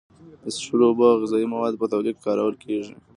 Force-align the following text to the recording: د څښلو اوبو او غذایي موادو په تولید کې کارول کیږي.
د 0.41 0.45
څښلو 0.55 0.83
اوبو 0.89 1.03
او 1.11 1.19
غذایي 1.21 1.47
موادو 1.53 1.79
په 1.81 1.87
تولید 1.93 2.15
کې 2.17 2.23
کارول 2.27 2.55
کیږي. 2.63 2.93